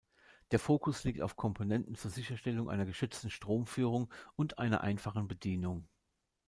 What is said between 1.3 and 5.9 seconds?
Komponenten zur Sicherstellung einer geschützten Stromzuführung und einer einfachen Bedienung.